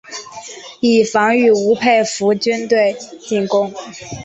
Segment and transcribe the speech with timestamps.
[0.79, 3.71] 以防御吴佩孚军队进攻。